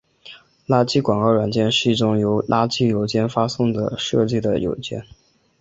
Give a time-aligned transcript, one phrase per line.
[0.65, 5.05] 垃圾广告软件是一种由垃圾邮件发送者设计的软件。